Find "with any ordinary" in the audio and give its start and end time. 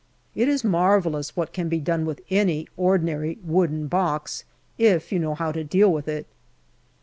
2.07-3.37